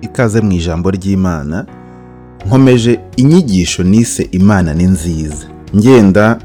[0.00, 1.66] ikaze mu ijambo ry'imana
[2.46, 5.46] nkomeje inyigisho nise imana ni nziza.
[5.76, 6.38] Ngenda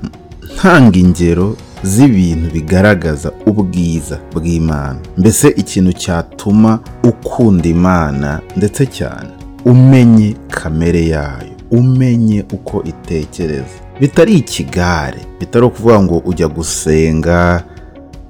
[0.56, 5.00] ntanga ingero z'ibintu bigaragaza ubwiza bw'imana.
[5.18, 9.30] Mbese ikintu cyatuma ukunda imana ndetse cyane
[9.66, 13.78] umenye kamere yayo umenye uko itekereza.
[14.00, 17.64] Bitari ikigare bitari ukuvuga ngo ujya gusenga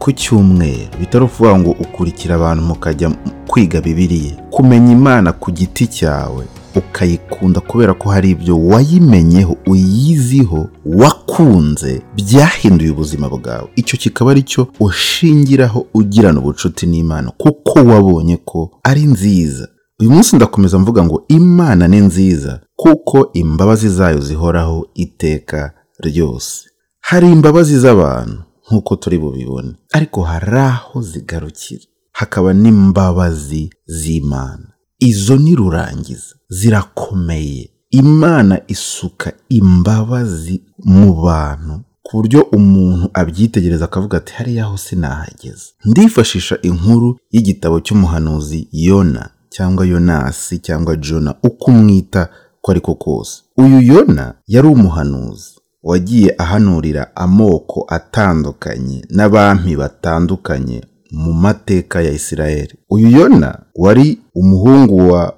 [0.05, 0.89] ku cyumweru.
[0.99, 3.11] Bitari ukuvuga ngo ukurikira abantu mukajya
[3.47, 6.45] kwiga bibiriya kumenya imana ku giti cyawe
[6.75, 13.67] ukayikunda kubera ko hari ibyo wayimenyeho uyiziho wakunze byahinduye ubuzima bwawe.
[13.75, 19.67] Icyo kikaba ari cyo ushingiraho ugirana ubucuti n'imana kuko wabonye ko ari nziza.
[19.99, 26.69] Uyu munsi ndakomeza mvuga ngo imana ni nziza kuko imbabazi zayo zihoraho iteka ryose.
[27.01, 31.83] Hari imbabazi z'abantu nk'uko turi bubibone ariko hari aho zigarukira.
[32.11, 34.67] Hakaba n'imbabazi z'imana.
[34.99, 37.69] Izo ni rurangiza zirakomeye.
[37.91, 45.65] Imana isuka imbabazi mu bantu ku buryo umuntu abyitegereza akavuga ati hariya ho sinahageze.
[45.85, 52.29] Ndifashisha inkuru y'igitabo cy'umuhanuzi yona cyangwa yonasi cyangwa jona uko umwita
[52.61, 53.43] ko ariko kose.
[53.57, 55.54] Uyu yona yari umuhanuzi.
[55.85, 62.73] Wagiye ahanurira amoko atandukanye n'abami batandukanye mu mateka ya isirayeli.
[62.89, 65.33] Uyu yona wari umuhungu wa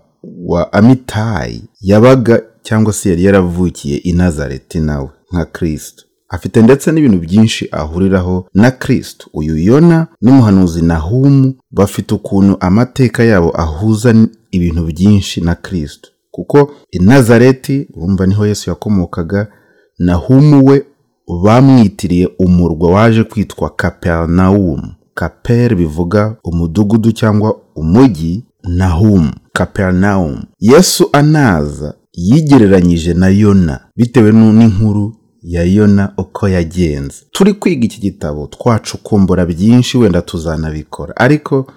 [0.46, 7.18] wa amitayi yabaga cyangwa se yari yaravukiye i nazareti nawe nka kirisito afite ndetse n'ibintu
[7.20, 14.16] byinshi ahuriraho na kirisito uyu yona n'umuhanuzi nahumu bafite ukuntu amateka yabo ahuza
[14.52, 19.48] ibintu byinshi na kirisito kuko i nazareti wumva ni ho yesu yakomokaga
[20.00, 20.86] nahumu we
[21.44, 33.14] bamwitiriye umurwa waje kwitwa kaperinawumu kaperi bivuga umudugudu cyangwa umujyi nahumu kaperinawumu yesu anaza yigereranyije
[33.14, 37.16] na yona bitewe n'inkuru ya yona uko yagenze.
[37.32, 41.16] Turi kwiga iki gitabo twacukumbura byinshi wenda tuzanabikora.
[41.18, 41.68] Ariko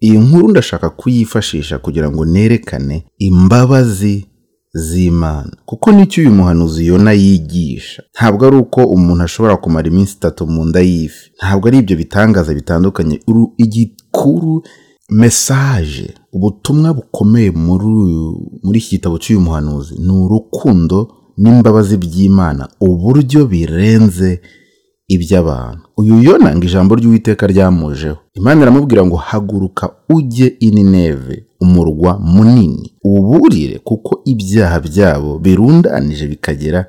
[0.00, 4.26] iyi nkuru ndashaka kuyifashisha kugira ngo nerekane imbabazi
[4.74, 5.52] z'imana.
[5.66, 8.02] Kuko ni cyo uyu muhanuzi yona yigisha.
[8.14, 11.30] Ntabwo ari uko umuntu ashobora kumara iminsi itatu mu nda y'ifi.
[11.38, 13.20] Ntabwo ari ibyo bitangaza bitandukanye.
[13.58, 14.62] Igikuru
[15.10, 21.08] mesaje ubutumwa bukomeye muri iki gitabo cy'uyu muhanuzi ni urukundo
[21.38, 24.40] n'imbabazi by'imana uburyo birenze
[25.08, 25.82] iby'abantu.
[25.96, 28.16] Uyu yona ngo ijambo ry'uwiteka ryamujeho.
[28.34, 32.92] Imana iramubwira ngo haguruka ujye inineve umurwa munini.
[33.04, 36.86] Uburire kuko ibyaha byabo birundanije bikagera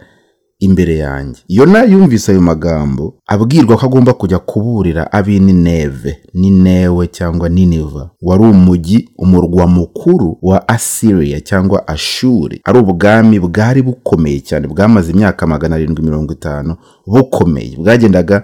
[0.59, 1.41] imbere yanjye.
[1.47, 9.09] Yona yumvise ayo magambo abwirwa ko agomba kujya kuburira ab'inineve ninewe cyangwa niniva wari umujyi
[9.17, 12.61] umurwa mukuru wa asiriya cyangwa ashuri.
[12.65, 16.75] Ari ubwami bwari bukomeye cyane bwamaze imyaka magana arindwi mirongo itanu
[17.07, 17.77] bukomeye.
[17.77, 18.43] Bwagendaga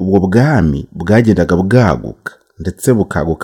[0.00, 2.32] ubwo bwami bwagendaga bwaguka.
[2.60, 2.94] Ndetse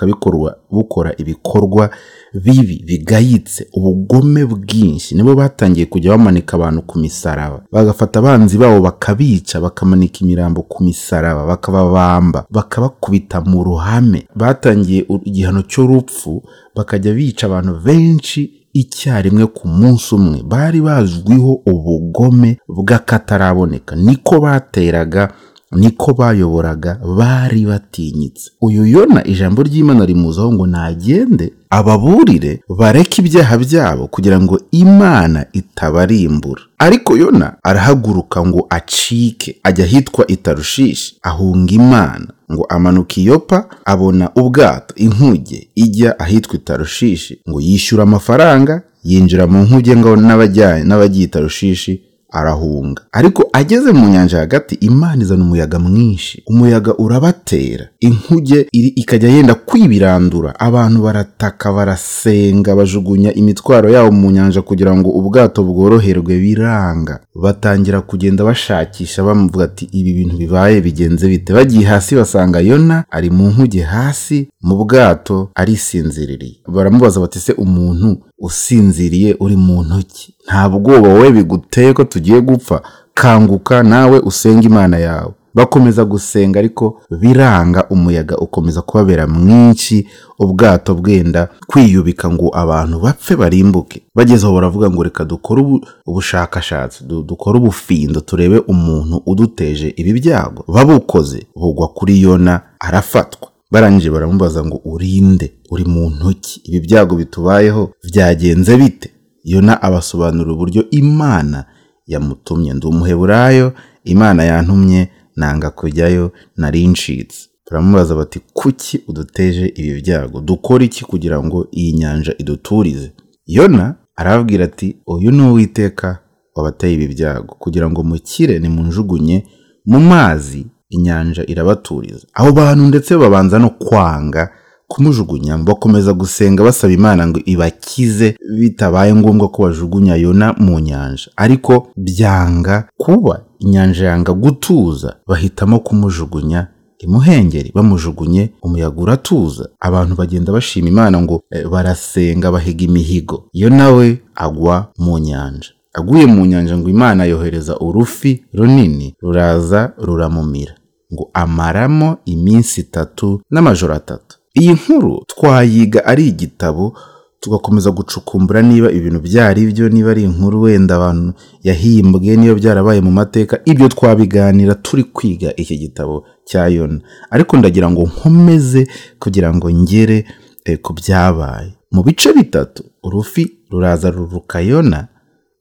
[0.07, 1.91] bikorwa bukora ibikorwa
[2.35, 3.67] bibi bigayitse.
[3.73, 5.15] Ubugome bwinshi.
[5.15, 7.63] Nibo batangiye kujya bamanika abantu ku misaraba.
[7.73, 14.27] Bagafata abanzi babo bakabica bakamanika imirambo ku misaraba bakababamba bakabakubita mu ruhame.
[14.37, 16.43] Batangiye igihano cy'urupfu
[16.77, 20.43] bakajya bica abantu benshi icyarimwe ku munsi umwe.
[20.43, 23.97] Bari bazwiho ubugome bw'akataraboneka.
[23.97, 25.33] Niko bateraga
[25.73, 28.51] niko bayoboraga bari batinyitse.
[28.61, 36.63] Uyu yona ijambo ry'imana rimuzaho ngo nagende ababurire bareke ibyaha byabo kugira ngo imana itabarimbura.
[36.79, 44.95] Ariko yona arahaguruka ngo acike ajya ahitwa itarushishi ahunga imana ngo amanuka iyopa abona ubwato
[44.97, 53.03] inkuge ijya ahitwa itarushishi ngo yishyura amafaranga yinjira mu nkuge ngo n'abagiye itarushishi arahunga.
[53.13, 56.43] Ariko ageze mu nyanja hagati imana izana umuyaga mwinshi.
[56.47, 57.89] Umuyaga urabatera.
[58.01, 60.61] Inkuge ikajya yenda kwibirandura.
[60.61, 67.21] Abantu barataka barasenga bajugunya imitwaro yabo mu nyanja kugira ngo ubwato bworoherwe biranga.
[67.43, 71.53] Batangira kugenda bashakisha bamuvuga ati ibi bintu bibaye bigenze bite?
[71.53, 76.57] Bagiye hasi basanga yona ari mu nkuge hasi mu bwato arisinziririye.
[76.69, 80.35] Baramubaza bati se umuntu usinziriye uri mu ntoki.
[80.47, 82.83] Nta bwoba wowe biguteye ko tugiye gupfa.
[83.15, 85.33] Kanguka nawe usenga imana yawe.
[85.55, 90.07] Bakomeza gusenga ariko biranga umuyaga ukomeza kubabera mwinshi
[90.39, 94.03] ubwato bwenda kwiyubika ngo abantu bapfe barimbuke.
[94.15, 95.63] Bageze aho baravuga ngo reka dukore
[96.07, 100.65] ubushakashatsi dukore ubufindo turebe umuntu uduteje ibi byago.
[100.69, 103.49] Babukoze bugwa kuri yona arafatwa.
[103.73, 106.61] Barangije baramubaza ngo urinde uri mu ntoki.
[106.65, 109.09] Ibi byago bitubayeho byagenze bite?
[109.45, 111.65] Yona abasobanurira uburyo imana
[112.07, 112.75] yamutumye.
[112.75, 113.73] Ndi umuheburayo
[114.05, 120.41] imana yantumye nanga kujyayo nari ncitse baramubaza bati kuki uduteje ibi byago?
[120.41, 123.13] Dukora iki kugira ngo iyi nyanja iduturize?
[123.47, 126.19] Yona arababwira ati uyu ni uwiteka
[126.55, 129.45] wabateye ibi byago kugira ngo mukire nimunjugunye
[129.87, 130.67] mu mazi
[130.97, 132.27] inyanja irabaturiza.
[132.35, 134.51] Abo bantu ndetse babanza no kwanga
[134.89, 141.31] kumujugunya bakomeza gusenga basaba imana ngo ibakize bitabaye ngombwa ko bajugunya yona mu nyanja.
[141.37, 146.67] Ariko byanga kuba inyanja yanga gutuza bahitamo kumujugunya
[146.99, 147.73] imuhengeri.
[147.75, 149.69] Bamujugunye umuyaga uratuza.
[149.81, 153.45] Abantu bagenda bashima imana ngo eh, barasenga bahiga imihigo.
[153.53, 155.69] Yo nawe agwa mu nyanja.
[155.95, 160.75] Aguye mu nyanja ngo imana yohereza urufi runini ruraza ruramumira.
[161.13, 164.37] Ngo amaramo iminsi itatu n'amajoro atatu.
[164.61, 166.97] Iyi nkuru twayiga ari igitabo
[167.41, 171.33] tugakomeza gucukumbura niba ibintu byari byo niba ari inkuru wenda abantu
[171.63, 177.01] yahimbwe niba byarabaye mu mateka ibyo twabiganira turi kwiga iki gitabo cya yona.
[177.31, 178.87] Ariko ndagira ngo nkomeze
[179.19, 180.25] kugira ngo ngere
[180.65, 181.73] eh, ku byabaye.
[181.93, 185.09] Mu bice bitatu urufi ruraza ruruka yona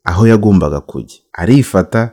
[0.04, 1.18] aho yagombaga kujya.
[1.34, 2.12] Arifata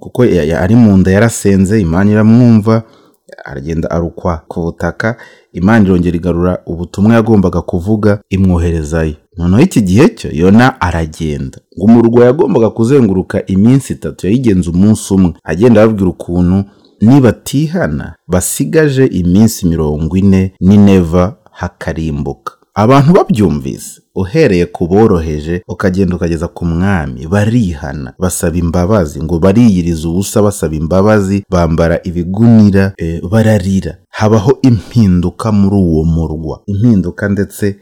[0.00, 0.22] kuko
[0.62, 2.82] ari mu nda yarasenze imana iramwumva
[3.44, 5.16] aragenda arukwa ku butaka
[5.52, 9.14] imana irongera igarura ubutumwa yagombaga kuvuga imwoherezayo.
[9.36, 11.58] Noneho iki gihe cyo yona aragenda.
[11.78, 15.32] Ngo umurwa yagombaga kuzenguruka iminsi itatu yayigenza umunsi umwe.
[15.44, 16.64] Agenda ababwira ukuntu
[17.00, 22.52] nibatihana basigaje iminsi mirongo ine n'ineva hakarimbuka.
[22.74, 24.01] Abantu babyumvise.
[24.14, 27.26] Uhereye ku boroheje ukagenda ukageza ku mwami.
[27.26, 29.22] Barihana basaba imbabazi.
[29.22, 33.96] Ngo bariyiriza ubusa basaba imbabazi bambara ibigunira eh, bararira.
[34.10, 36.60] Habaho impinduka muri uwo murwa.
[36.66, 37.76] Impinduka ndetse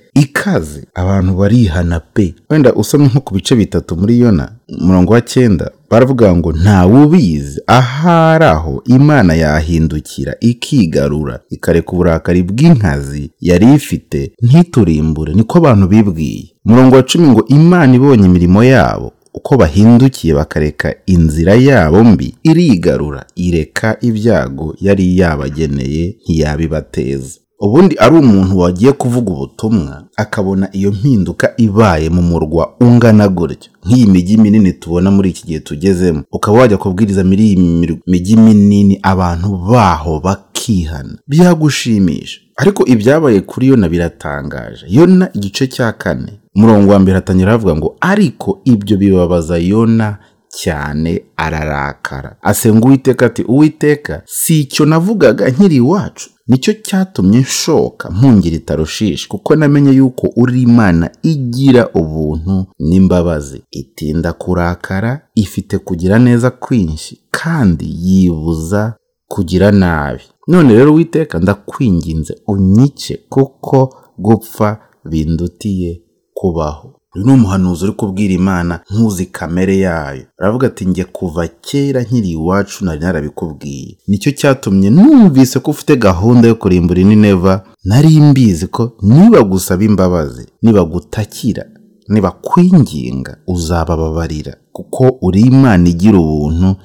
[0.44, 2.34] ikaze abantu barihana pe.
[2.50, 7.60] Wenda usomye nko ku bice bitatu muri yona umurongo wa cyenda baravuga ngo ntawe ubizi
[7.66, 11.40] ahari aho imana yahindukira ikigarura.
[11.50, 16.44] Ikareka uburakari bw'inkazi yari ifite ntiturimbure niko abantu bibwiye.
[16.66, 23.25] Umurongo wa cumi ngo imana ibonye imirimo yabo uko bahindukiye bakareka inzira yabo mbi irigarura
[23.36, 27.38] ireka ibyago yari yabageneye ntiyabibateza.
[27.60, 34.06] Ubundi ari umuntu wagiye kuvuga ubutumwa akabona iyo mpinduka ibaye mu murwa ungana gutyo nk'iyi
[34.06, 36.22] mijyi minini tubona muri iki gihe tugezemo.
[36.32, 41.18] Ukaba wajya kubwiriza muri iyi mijyi minini abantu baho bakihana.
[41.28, 44.86] Byagushimisha ariko ibyabaye kuri yona biratangaje.
[44.88, 50.16] Yona igice cya kane umurongo wa mbere hatangira havuga ngo ariko ibyo bibabaza yona
[50.62, 52.37] cyane ararakara.
[52.43, 56.31] Asenga uwiteka ati uwiteka si icyo navugaga nkiri iwacu?
[56.49, 63.62] Nicyo cyatumye nshoka mpungira itarushishi kuko namenye yuko uri imana igira ubuntu n'imbabazi.
[63.70, 68.94] Itinda kurakara ifite kugira neza kwinshi kandi yibuza
[69.29, 70.23] kugira nabi.
[70.49, 76.00] None rero witeka ndakwinginze unyice kuko gupfa bindutiye
[76.35, 77.00] kubaho.
[77.14, 80.24] Uyu ni umuhanuzi uri kubwira imana ntuzi kamere yayo.
[80.38, 83.96] Aravuga ati njye kuva kera nkiri iwacu nari narabikubwiye.
[84.08, 91.64] Nicyo cyatumye numvise ko ufite gahunda yo kurimbura inineva nari mbizi ko nibagusaba imbabazi nibagutakira
[92.08, 94.56] nibakwinginga uzabababarira.
[94.72, 96.76] Kuko uri imana igira ubuntu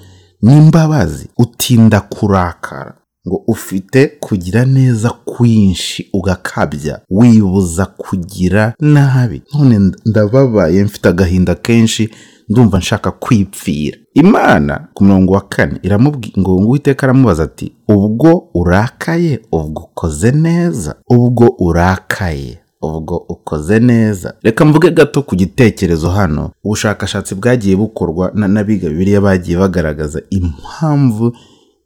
[0.41, 2.93] n'imbabazi utinda kurakara.
[3.27, 9.41] Ngo ufite kugira neza kwinshi ugakabya wibuza kugira nabi.
[9.53, 12.09] None ndababaye mfite agahinda kenshi
[12.49, 13.97] ndumva nshaka kwipfira.
[14.13, 20.95] Imana ku murongo wa kane iramubwira ngo uwiteka aramubaza ati ubwo urakaye ubwo ukoze neza.
[21.09, 24.33] Ubwo urakaye ubwo ukoze neza.
[24.43, 26.51] Reka mvuge gato ku gitekerezo hano.
[26.63, 31.35] Ubushakashatsi bwagiye bukorwa na- n'abiga bibiliya bagiye bagaragaza impamvu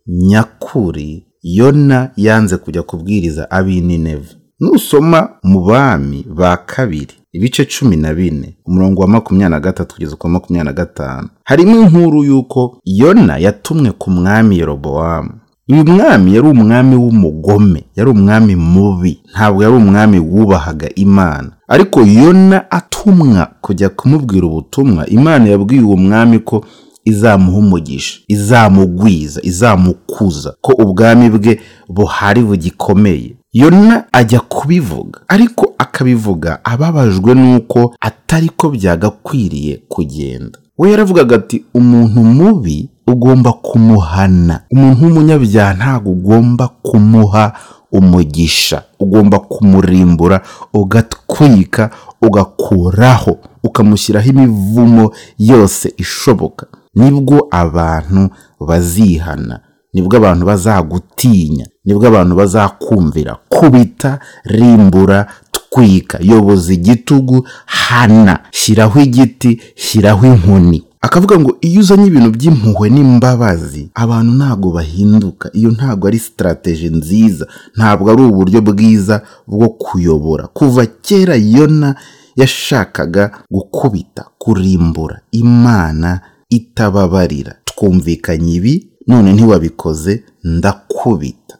[0.08, 4.28] nyakuri yona yanze kujya kubwiriza ab'i Nineve
[4.60, 10.16] nusoma mu bami ba kabiri ibice cumi na bine umurongo wa makumyabiri na gatatu kugeza
[10.16, 11.28] ku wa makumyabiri na gatanu.
[11.44, 15.30] Harimo inkuru y'uko yona yatumwe ku mwami yerobowamu.
[15.70, 21.52] Uyu mwami yari umwami w'umugome yari umwami mubi ntabwo yari umwami wubahaga imana.
[21.68, 26.66] Ariko yona atumwa kujya kumubwira ubutumwa imana yabwiye uwo mwami ko
[27.06, 33.36] izamuha umugisha izamugwiza izamukuza ko ubwami bwe buhari bugikomeye.
[33.54, 40.60] Yona ajya kubivuga ariko akabivuga ababajwe n'uko atari ko byagakwiriye kugenda.
[40.78, 47.54] We yaravugaga ati umuntu mubi ugomba kumuhana umuntu w'umunyabyaha ntabwo ugomba kumuha
[47.92, 50.42] umugisha ugomba kumurimbura
[50.74, 51.90] ugatwika
[52.22, 56.68] ugakuraho ukamushyiraho imivumo yose ishoboka.
[56.96, 58.30] Ni bwo abantu
[58.68, 59.60] bazihana
[59.94, 63.38] ni bwo abantu bazagutinya ni bwo abantu bazakumvira.
[63.50, 66.18] Kubita rimbura twika.
[66.22, 68.40] Yoboza igitugu hana.
[68.52, 70.84] Shyiraho igiti shyiraho inkoni.
[71.02, 75.50] Akavuga ngo iyo uzanye ibintu by'impuhwe n'imbabazi abantu ntabwo bahinduka.
[75.54, 77.48] Iyo ntabwo ari sitarateji nziza.
[77.76, 80.48] Ntabwo ari uburyo bwiza bwo kuyobora.
[80.48, 81.96] Kuva kera yona
[82.36, 87.56] yashakaga gukubita kurimbura imana itababarira.
[87.66, 91.58] Twumvikanye ibi none ntiwabikoze ndakubita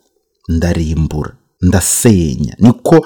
[0.50, 2.56] ndarimbura ndasenya.
[2.60, 3.06] Niko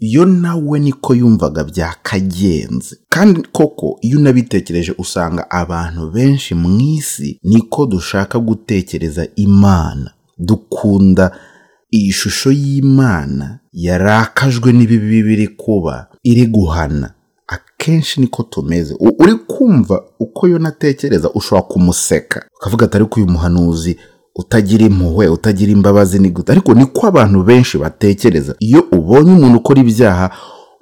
[0.00, 2.96] yo nawe niko yumvaga byakagenze.
[3.08, 10.10] Kandi koko iyo unabitekereje usanga abantu benshi mu isi niko dushaka gutekereza imana.
[10.38, 11.30] Dukunda
[11.90, 17.14] iyi shusho y'imana yarakajwe n'ibibi biri kuba iri guhana.
[17.46, 18.96] Akenshi niko tumeze.
[19.18, 22.46] Uri kumva uko yo natekereza ushobora kumuseka.
[22.60, 23.96] Ukavuga ati ariko uyu muhanuzi
[24.36, 26.52] utagira impuhwe utagira imbabazi ni gute?
[26.52, 28.54] Ariko niko abantu benshi batekereza.
[28.58, 30.30] Iyo ubonye umuntu ukora ibyaha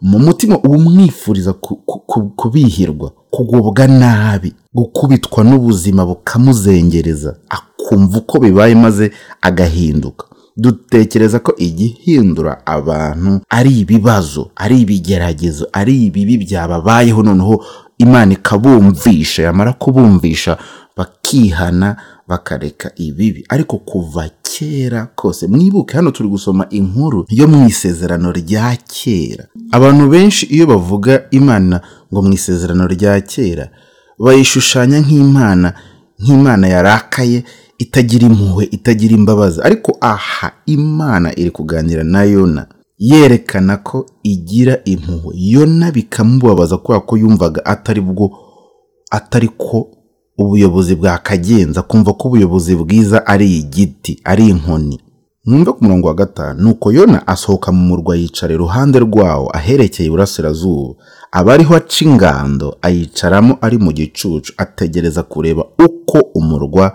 [0.02, 1.52] mu mutima uba umwifuriza
[2.36, 10.26] kubihirwa kugubwa nabi gukubitwa n'ubuzima bukamuzengereza akumva uko bibaye maze agahinduka.
[10.56, 17.22] Dutekereza ko igihindura abantu ari ibibazo ari ibigeragezo ari ibibi byababayeho.
[17.22, 17.64] Noneho
[17.98, 20.58] imana ikabumvisha yamara kubumvisha
[20.96, 21.96] bakihana
[22.28, 23.44] bakareka ibibi.
[23.48, 29.44] Ariko kuva kera kose mwibuke hano turi gusoma inkuru yo mu isezerano rya kera.
[29.70, 31.80] Abantu benshi iyo bavuga imana
[32.12, 33.68] ngo mu isezerano rya kera
[34.18, 35.72] bayishushanya nk'imana
[36.20, 37.44] nk'imana yarakaye
[37.82, 39.60] itagira impuhwe itagira imbabazi.
[39.62, 42.66] Ariko aha imana iri kuganira na yona
[42.98, 45.34] yerekana ko igira impuhwe.
[45.36, 48.30] Yona bikamubabaza kubera ko yumvaga atari bwo
[49.10, 49.88] atari ko
[50.38, 51.82] ubuyobozi bwakagenza.
[51.82, 55.00] Kumva ko ubuyobozi bwiza ari igiti ari inkoni.
[55.44, 60.94] Mwumve ku murongo wa gatanu nuko yona asohoka mu murwa yicara iruhande rwawo aherekeye iburasirazuba.
[61.32, 66.92] Aba ariho aca ingando ayicaramo ari mu gicucu ategereza kureba uko umurwa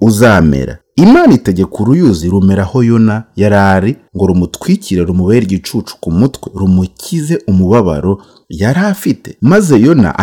[0.00, 0.78] uzamera.
[0.96, 8.22] Imana itegeka uruyuzi rumeraho yona yari ari ngo rumutwikire rumubere igicucu ku mutwe rumukize umubabaro
[8.48, 9.36] yari afite.
[9.40, 10.14] Maze yona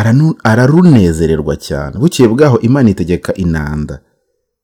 [0.43, 1.97] ararunezererwa cyane.
[1.99, 3.99] Bukeye bwaho imana itegeka inanda.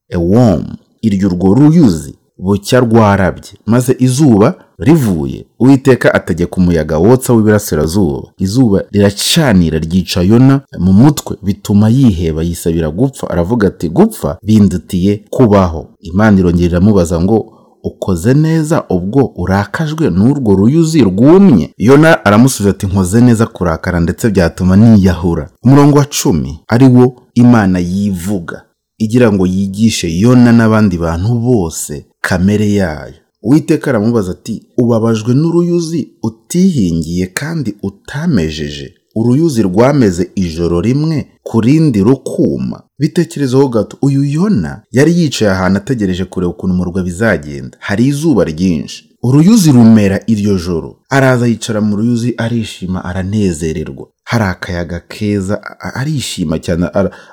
[0.10, 5.46] Ewomu iryo urwo ruyuzi bucya rwarabye maze izuba rivuye.
[5.60, 13.29] Uwiteka ategeka umuyaga wotsa w'ibirasirazuba izuba riracanira ryica yona mu mutwe bituma yiheba yisabira gupfa
[13.29, 15.88] aravuga ati gupfa bindutiye kubaho.
[16.01, 17.53] Imana irongera iramubaza ngo
[17.84, 21.74] ukoze neza ubwo urakajwe n'urwo ruyuzi rwumye?
[21.77, 25.50] Yona aramusubiza ati nkoze neza kurakara ndetse byatuma niyahura.
[25.63, 28.62] Umurongo wa cumi ari wo imana yivuga.
[29.00, 33.13] Igira ngo yigishe yona n'abandi bantu bose kamere yayo.
[33.44, 38.94] Uwiteka aramubaza ati ubabajwe n'uruyuzi utihingiye kandi utamejeje?
[39.15, 42.82] Uruyuzi rwameze ijoro rimwe ku rindi rukuma.
[43.00, 47.77] Bitekerezeho gato uyu yona yari yicaye ahantu ategereje kureba ukuntu umurwa bizagenda.
[47.79, 49.10] Hari izuba ryinshi.
[49.24, 50.96] Uruyuzi rumera iryo joro.
[51.10, 54.08] Araza yicara mu ruyuzi arishima aranezererwa.
[54.29, 55.55] Hari akayaga keza
[56.00, 56.86] arishima cyane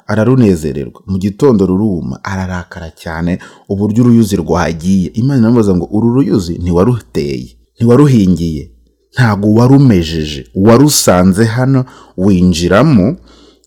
[0.06, 1.00] ararunezererwa.
[1.06, 3.38] Mu gitondo ruruma ararakara cyane
[3.68, 5.08] uburyo uruyuzi rwagiye.
[5.14, 8.70] Imana iramubaza ngo uru ruyuzi ntiwaruteye ntiwaruhingiye
[9.14, 10.46] ntabwo warumejeje.
[10.54, 11.84] Warusanze hano
[12.16, 13.16] winjiramo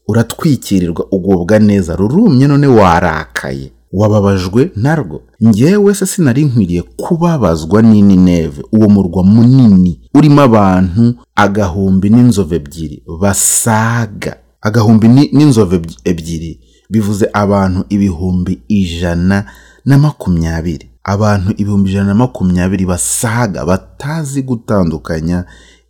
[0.07, 1.95] uratwikirirwa ugubwa neza.
[1.95, 3.71] Rurumye none warakaye.
[3.93, 5.21] Wababajwe narwo.
[5.47, 8.63] Ngewe se sinari nkwiriye kubabazwa neve.
[8.71, 14.37] Uwo murwa munini urimo abantu agahumbi n'inzovu ebyiri basaga.
[14.61, 19.45] Agahumbi n'inzovu ebyiri bivuze abantu ibihumbi ijana
[19.85, 20.89] na makumyabiri.
[21.03, 25.45] Abantu ibihumbi ijana na makumyabiri basaga batazi gutandukanya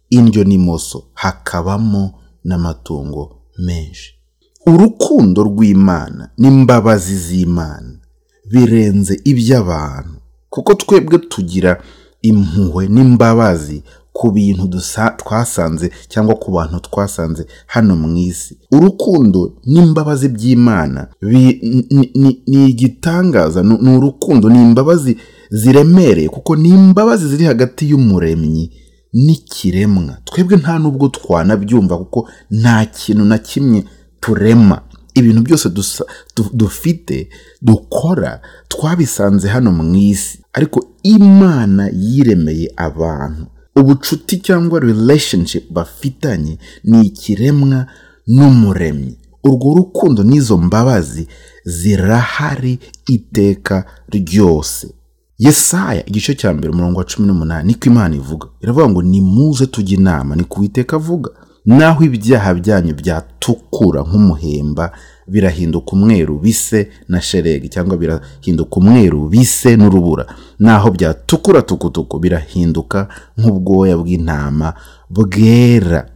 [0.10, 1.04] indyo n'imoso.
[1.14, 2.14] Hakabamo
[2.44, 4.19] n'amatungo menshi.
[4.68, 7.94] Urukundo rw'imana n'imbabazi z'imana
[8.52, 10.16] birenze iby'abantu.
[10.50, 11.82] Kuko twebwe tugira
[12.22, 14.68] impuhwe n'imbabazi ku bintu
[15.18, 18.58] twasanze cyangwa ku bantu twasanze hano mu isi.
[18.72, 21.08] Urukundo n'imbabazi by'imana
[22.52, 25.18] ni igitangaza ni urukundo ni imbabazi
[25.52, 28.72] ziremereye kuko ni imbabazi ziri hagati y'umuremyi
[29.14, 30.18] n'ikiremwa.
[30.26, 33.86] Twebwe nta nubwo twanabyumva kuko nta kintu na kimwe
[34.20, 34.82] turema.
[35.14, 35.70] Ibintu byose
[36.54, 37.30] dufite
[37.62, 40.40] dukora twabisanze hano mu isi.
[40.54, 43.46] Ariko imana yiremeye abantu.
[43.76, 47.88] Ubucuti cyangwa relationship bafitanye ni ikiremwa
[48.28, 49.16] n'umuremyi.
[49.44, 51.28] Urwo rukundo n'izo mbabazi
[51.66, 54.88] zirahari iteka ryose.
[55.38, 58.48] Yesaya igice cya mbere umurongo wa cumi n'umunani niko imana ivuga.
[58.62, 60.36] Iravuga ngo nimuze tujye inama.
[60.36, 61.32] Ni ku Uwiteka avuga.
[61.66, 64.92] Naho ibyaha byanyu byatukura nk'umuhemba
[65.28, 70.26] birahinduka umweru bise na sheregi cyangwa birahinduka umweru bise n'urubura.
[70.60, 74.74] Naho byatukura tukutuku birahinduka nk'ubwoya bw'intama
[75.10, 76.10] bwera.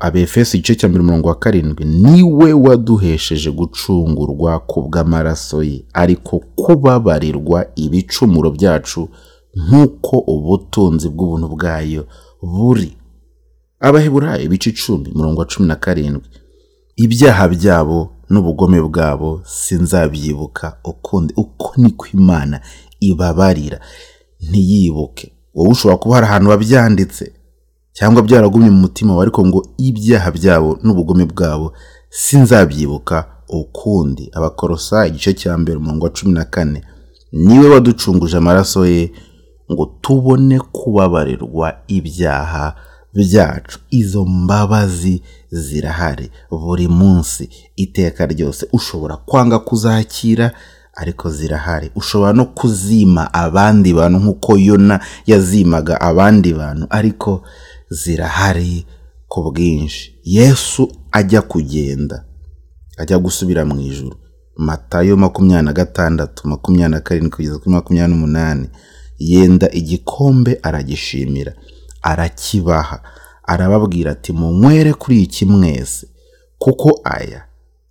[0.00, 6.38] Abefeso igice cya mbere umurongo wa karindwi ni we waduhesheje gucungurwa ku bw'amaraso ye ariko
[6.54, 9.08] kubabarirwa ibicumuro byacu
[9.56, 12.06] nk'uko ubutunzi bw'ubuntu bwayo
[12.42, 12.94] buri
[13.80, 16.22] abaheburayo ibice icumi umurongo wa cumi na karindwi.
[16.96, 20.76] Ibyaha byabo n'ubugome bwabo sinzabyibuka.
[20.84, 22.60] Ukundi uko niko imana
[23.00, 23.80] ibabarira.
[24.50, 25.32] Ntiyibuke.
[25.54, 27.32] Wowe ushobora kuba hari ahantu wabyanditse
[27.92, 31.72] cyangwa byaragumye mu mutima wawe ariko ngo ibyaha byabo n'ubugome bwabo
[32.10, 34.30] sinzabyibuka ukundi.
[34.32, 36.84] Abakorosa igice cya mbere umurongo wa cumi na kane.
[37.32, 39.12] Niwe waducunguje amaraso ye
[39.72, 42.74] ngo tubone kubabarirwa ibyaha
[43.16, 46.30] byacu izo mbabazi zirahari.
[46.50, 48.66] Buri munsi iteka ryose.
[48.72, 50.52] Ushobora kwanga kuzakira
[50.94, 51.90] ariko zirahari.
[51.94, 57.42] Ushobora no kuzima abandi bantu nk'uko yona yazimaga abandi bantu ariko
[57.90, 58.86] zirahari
[59.28, 60.14] ku bwinshi.
[60.24, 62.24] Yesu ajya kugenda
[62.98, 64.16] ajya gusubira mu ijuru.
[64.56, 68.68] Matayo makumyabiri na gatandatu makumyabiri na karindwi kugeza kuri makumyabiri n'umunani
[69.18, 71.52] yenda igikombe aragishimira.
[72.10, 73.00] Arakibaha.
[73.46, 76.06] Arababwira ati munywere kuri iki mwese
[76.58, 77.42] kuko aya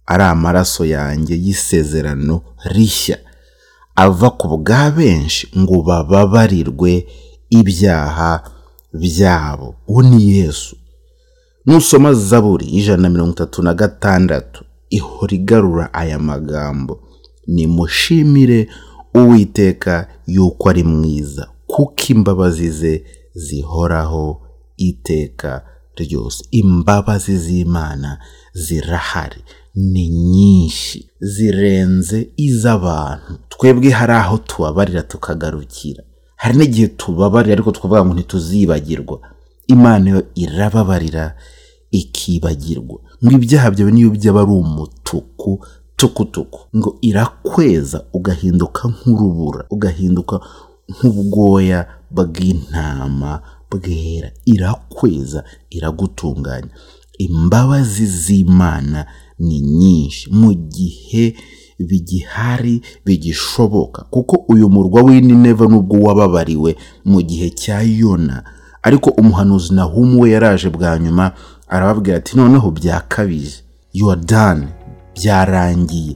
[0.05, 3.17] ari amaraso yanjye y'isezerano rishya.
[3.95, 7.07] Ava ku bwa benshi ngo bababarirwe
[7.49, 8.43] ibyaha
[8.93, 9.75] byabo.
[9.87, 10.75] Uwo ni yesu.
[11.65, 16.99] Nusoma zaburi ijana na mirongo itatu na gatandatu ihora igarura aya magambo.
[17.47, 18.67] Nimushimire
[19.15, 23.03] uwiteka yuko ari mwiza kuko imbabazi ze
[23.35, 24.41] zihoraho
[24.77, 25.61] iteka
[25.97, 26.43] ryose.
[26.51, 28.19] Imbabazi z'imana
[28.53, 29.41] zirahari
[29.75, 33.33] ni nyinshi zirenze iz'abantu.
[33.49, 36.03] Twebwe hari aho tubabarira tukagarukira.
[36.35, 39.19] Hari n'igihe tubabarira ariko tukavuga ngo ntituzibagirwa.
[39.67, 41.35] Imana yo irababarira
[41.91, 42.99] ikibagirwa.
[43.23, 46.59] Ngo ibyaha byawe niyo byaba ari umutuku tukutuku.
[46.77, 50.39] Ngo irakweza ugahinduka nk'urubura ugahinduka
[50.89, 56.69] nk'ubwoya bw'intama bwera irakweza iragutunganya.
[57.17, 59.05] Imbabazi z'imana
[59.39, 60.29] ni nyinshi.
[60.31, 61.35] Mu gihe
[61.79, 64.01] bigihari bigishoboka.
[64.09, 68.43] Kuko uyu murwa w'Nineve nubwo wababariwe mu gihe cya yona
[68.83, 71.31] ariko umuhanuzi nahumu we yaraje bwa nyuma
[71.67, 73.63] arababwira ati noneho byakabije
[74.25, 74.67] done
[75.15, 76.15] byarangiye.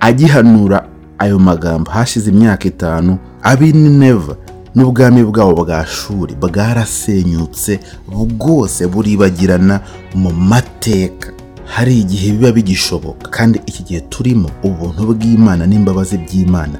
[0.00, 1.90] Agihanura ayo magambo.
[1.90, 4.32] Hashize imyaka itanu ab'i Nineve
[4.74, 9.80] n'ubwami bwabo bwa shuri bwarasenyutse bwose buribagirana
[10.14, 11.32] mu mateka.
[11.66, 16.78] Hari igihe biba bigishoboka kandi iki gihe turimo ubuntu bw'imana n'imbabazi by'imana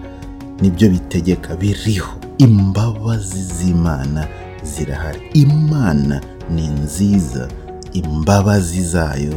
[0.61, 2.12] ni byo bitegeka biriho.
[2.38, 4.27] Imbabazi z'imana
[4.64, 5.20] zirahari.
[5.35, 6.20] Imana
[6.51, 7.48] ni nziza
[7.92, 9.35] imbabazi zayo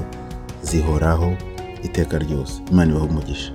[0.64, 1.34] zihoraho
[1.84, 2.54] iteka ryose.
[2.72, 3.52] Imana ibaho umugisha.